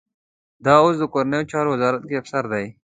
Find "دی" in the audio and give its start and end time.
0.63-0.73, 2.53-2.65